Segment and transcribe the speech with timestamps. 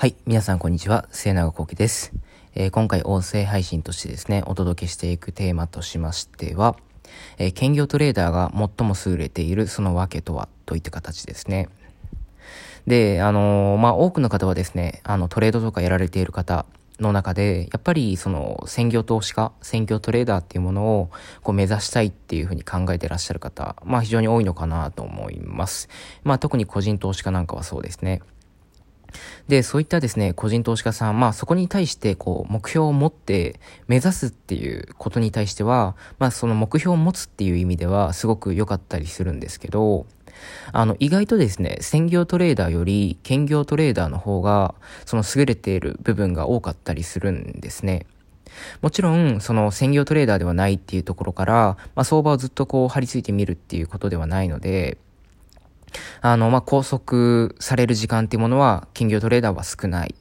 [0.00, 0.16] はい。
[0.24, 1.06] 皆さん、こんにちは。
[1.10, 2.14] 末永幸喜です。
[2.54, 6.74] えー、今回、音声配信としてですね、お届けしていくテーマとしましては、
[7.36, 11.68] えー、兼業トレーダーが最も優れているその訳とは、といった形ですね。
[12.86, 16.64] で、あのー、まあ、多くの方はですね、あの、トレードとかやられている方
[16.98, 21.10] の中で、やっぱり、その、専業投資家、専業トレーダーっていうものを、
[21.42, 25.90] こう、目指したいっていうふうに考えてらっしゃる方、まあ、非常に多いのかなと思います。
[26.24, 28.22] まあ、特に個人投資家なんかはそうですね。
[29.48, 40.06] で、そういったですね、個人投資家さん、まあそこに対してこう目標を持って目指すっていうことに対しては、まあその目標を持つっていう意味ではすごく良かったりするんですけど、
[40.72, 48.06] あの意外とですね、専業トレーダーより兼業トレーダーの方がその優れている部分が多かったりするんですね。
[48.80, 54.98] もちろん、その専業トレーダーではないっていうところから、まあ相場をずっとこう張り付いてみるっていうことではないので、
[56.20, 60.14] あの、まあ、拘束される時間っていうものは、金魚トレーダーは少ない。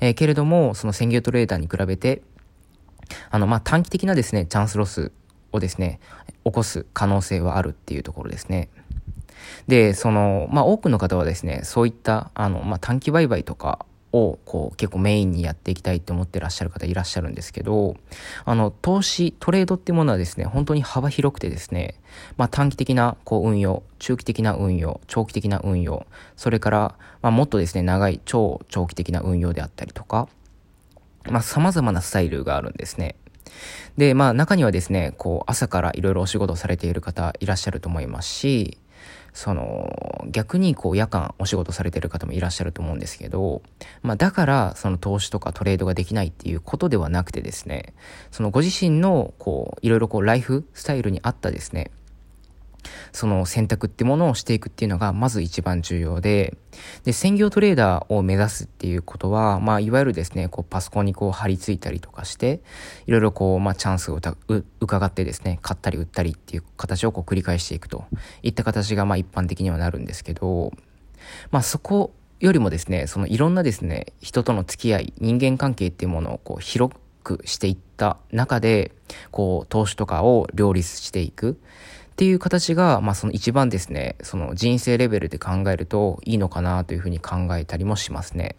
[0.00, 2.22] えー、けれども、その専業トレーダーに比べて、
[3.30, 5.12] あの、まあ、短期的なですね、チャンスロス
[5.52, 6.00] をですね、
[6.44, 8.68] 起こす可能性はあるっていうところですね。
[9.68, 13.84] で、その、まあ、多くの方はですね、そういった、あの、まあ、短期売買とか
[14.16, 17.96] をこう結構メインにやっていきたいって思ってらっしゃる方いらっしゃるんですけど、
[18.44, 22.00] あの、投資、トレードっていうものはですね、本当に幅広くてですね、
[22.36, 26.06] まあ短期的なこう運用、中期的な運用、長期的な運用、
[26.36, 30.28] それから、まあもっとですね、長い超長期的な運用であったりとか、
[31.30, 33.16] まあ様々なスタイルがあるんですね。
[33.96, 38.78] で、まあ中にはですね、こう朝からいろいろお仕事されている方いらっしゃると思いますし、
[39.36, 43.60] その、逆にこう夜間お仕事されてる方もいらっしゃると思うんですけど、
[44.02, 47.92] まあだからその投資とかトレードができないっていうことではなくてですね、
[48.30, 51.90] そのご自身のこう、いろいろこうライフスタイルに合ったですね、
[53.12, 56.56] その選択ってものをしていくっていうのがまず一番重要で、
[57.04, 62.60] で、専業トレーダーを目指すっていうことは、まあ、いわゆるですね、こう、パソコンにこう貼り付いたりとかして、
[63.06, 64.20] いろいろこう、まあ、チャンスを
[64.80, 68.04] 伺ってですね、買ったり売ったりっていう形をこう繰り返していくと
[68.42, 70.72] いった形が、まあ、一般的にはなるんですけど、
[71.50, 78.92] まあ、そこよりもですね、そのいろんなですね、人との付き合い、人間関係っていうものをこう、広くしていった中で、
[79.30, 81.58] こう、投資とかを両立していく。
[82.16, 88.56] っていう形が、まあその一番ですね、その人生レベルで考えるといいのかなというふうに考えたりもしますね。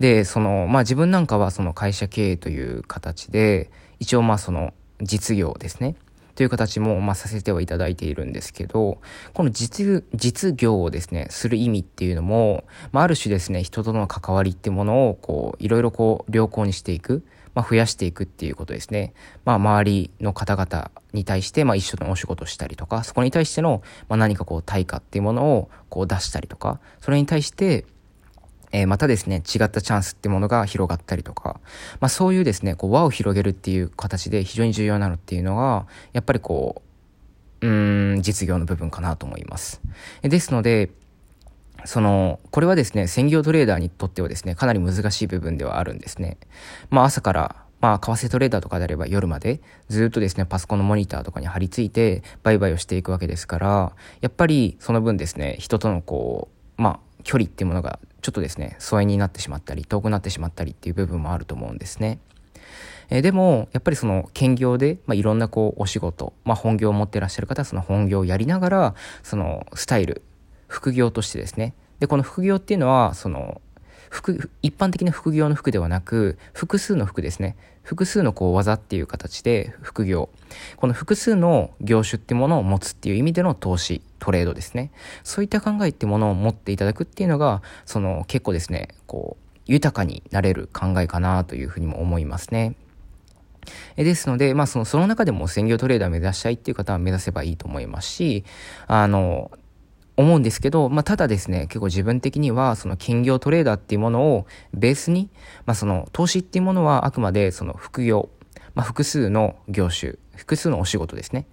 [0.00, 5.94] で、その、まあ自分なんかはその会社経営という形で、一応まあその実業ですね。
[6.34, 8.98] という形も、ま、させてはいただいているんですけど、
[9.34, 17.24] この実、実業をですね、する意味っていうのも、まあ、ある種ですね、人との関わりってものを、こう、いろいろこう、良好にしていく。
[17.60, 19.12] まあ、増やしていくっていうことですね。
[19.44, 27.84] まあ、周りの方々に対して、まあ、一緒のお仕事したりとか、そこに対しての、まあ、何かこう、対価っていうものを、こう、出したりとか、それに対して、
[28.72, 31.60] えー、またですね、違ったチャンスってものが広がったりとか、
[32.00, 36.82] まあそういうですね、こう輪を広げるっていう形で非常に重要なのっていうのが、やっぱりこ
[37.62, 39.80] う、うん、実業の部分かなと思います。
[40.22, 40.90] ですので、
[41.84, 46.38] その、これはですね、専業トレーダーにとってはですね、かなり難しい部分ではあるんですね。
[46.90, 56.48] まあ朝から、まあ、為替トレーダーとかであれば夜までずっとですね、パソコンのモニターとかに貼り付いて売買をしていくわけですから、やっぱりその分ですね、人とのこ
[56.78, 62.18] う、まあ、距離っていうものがちょっとですね、疎遠になってしまったり、遠くなってしまったりっていう部分もあると思うんですね。
[63.08, 70.22] え、でも、やっぱりその兼業で、まあ、いろんなこうお仕事、まあ、本業を持ってらっしゃる方はその本業をやりながら、そのスタイル、
[70.70, 71.74] 副業としてですね。
[71.98, 73.60] で、この副業っていうのは、その、
[74.08, 77.56] 服、一般的な副業の服ではなく、複数の服ですね。
[77.82, 80.30] 複数のこう技っていう形で副業。
[80.76, 84.92] この複数の業種ってものを持つっていう意味での投資、トレードですね。
[85.24, 92.76] そういった考えってものを持っていただくっていうのが、その結構ですね、こう、豊かになれる考えかなというふうにも思いますね。
[93.96, 98.44] ですので、まあその、その中でも専業トレーダー目指したいっていう方は目指せばいいと思いますし、
[98.86, 99.50] あの、
[100.16, 105.30] 思うんですけど、まあ、ただですね、結構自分的には、その兼業トレーダーっていうものをベースに、
[105.66, 108.28] まあ、その投資っていうものはあくまでその副業、
[108.74, 111.46] まあ、複数の業種、複数のお仕事ですね。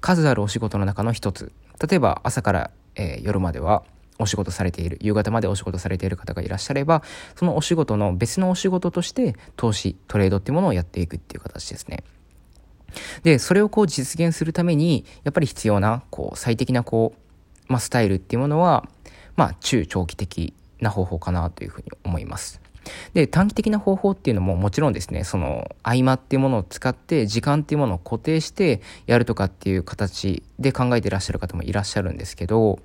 [0.00, 1.52] 数あるお仕事の中の一つ。
[1.88, 3.84] 例えば朝から、えー、夜までは
[4.18, 7.02] お仕事されている、夕方までお仕事されている方がいらっしゃれば、
[7.36, 12.04] そのお仕事の別のお仕事として投資、トレードっていうものをやっていくっていう形ですね。
[13.24, 17.23] で、それをこう実現するために、やっぱり必要な、こう、最適なこう、
[17.66, 18.88] まあ、スタイルっていうものは、
[19.36, 22.60] まあ、中長期的な方法かなというふうに思います。
[23.14, 32.78] で、短期的な方法っていうのももちろんですね、その合間っていうものを使って時間っていうものを固定してやるとかっていう形で考えていらっしゃる方もいらっしゃるんですけど、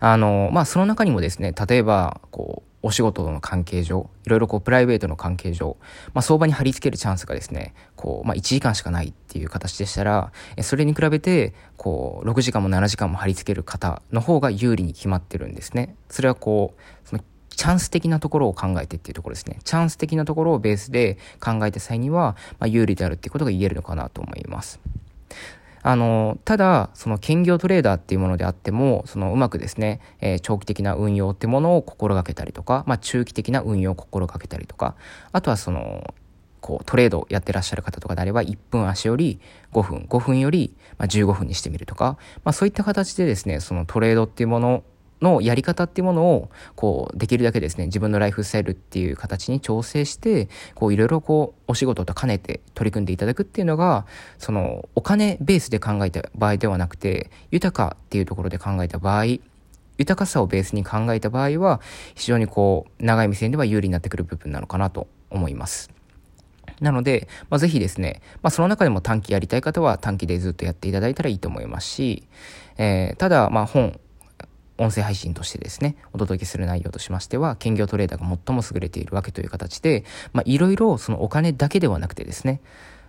[0.00, 5.78] あの、まあ、その中にもですね、例えば、こう、お仕事の関係上、いろいろこうプライベートの関係上、
[6.12, 15.96] まあ、相場に貼り付けるチャンスがですね、こう、まあ、1時間しかないっていう形でしたら、それに比べて、こう、6時間も7時間も貼り付ける方の方が有利に決まってるんですね。
[16.10, 19.60] それはこう、そのチャンス的なところを考えてっていうところですね。
[19.64, 24.78] チャンス的なところをベースで考えた際には、まあ、有利であるっていうことが言えるのかなと思います。
[25.86, 34.96] あの、ただ、その兼業トレーダーっていうものであっても、そのうまくですね、えー、長期的な運用ってものを心がけたりとか、まあ中期的な運用を心がけたりとか、
[35.32, 36.14] あとはその、
[36.62, 39.38] こうトレードやってらっしゃる方とかであれば1分足より
[39.74, 44.84] 5分、5分よりま15分にしてみるとか、まあそういった形でですね、そのトレードっていうもの
[45.20, 54.06] のやり方っていうものを、こう、できるだけですね、自分のライフスタイルっていう形に調整して、こう、いろいろこう、お仕事と兼ねて取り組んでいただくっていうのが、
[54.38, 59.24] その、お金ベースで考えた場合ではなくて、豊かっていうところで考えた場合、
[59.96, 61.80] 豊かさをベースに考えた場合は、
[62.14, 65.90] 非常にこう、長い目線では有利になってくる部分なのかなと思います。
[66.80, 72.24] なので、まあ、ぜひですね、まあ、その中でも短期やりたい方は短期でずっとやっていただいたらいいと思いますし、
[72.76, 73.98] えー、ただ、まあ、本、
[74.78, 82.60] 音声配信としてですね、お届けする内容としましては、兼業トレーダーが最も優れているわけという形で、まあ、いろいろそのお金だけではなくてですね、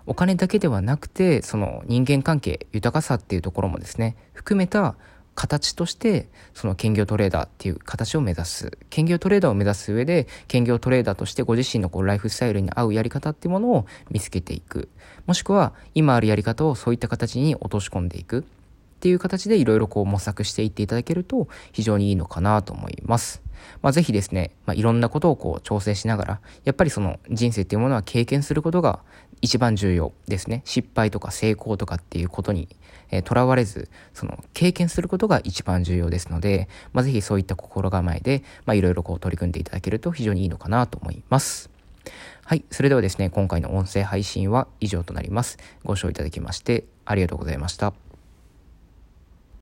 [0.05, 4.95] お金だけではなくて、その人間関係、豊かさっていうところもですね、含めた
[5.33, 8.77] 形として、その兼業トレーダーっていう形を目指す。
[8.89, 14.89] 兼業トレーダーを目指す上で、兼業トレーダーとしてご自身のこうライフスタイルに合うやり方っていうものを見つけていく。
[15.25, 18.45] もしくは、今あるやり方をそういった形に落とし込んでいく。
[18.95, 23.41] っていう形でいろいろこう模索していっていただけると非常にいいのかなと思います。
[23.81, 28.99] まあ、ぜひですね、まあ、いろんなことをこう調整しながら、やっぱりその人生っていうものは経験することが
[29.41, 30.61] 一番重要ですね。
[30.65, 32.67] 失敗とか成功とかっていうことに
[33.23, 41.69] とら、えー、われず、その経験することが一番重要ですので、まあ、ぜひそういった心構えで、まあ、いろいろこう取り組んでいただけると非常にいいのかなと思います。
[42.43, 42.63] はい。
[42.69, 45.57] それではですね、今回の音声配信は以上となります。
[45.83, 48.04] ご視聴いただきましてありがとうございました。